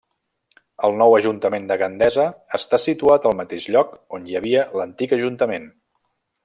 [0.87, 2.25] El nou Ajuntament de Gandesa
[2.59, 5.73] està situat al mateix lloc on hi havia l'antic Ajuntament.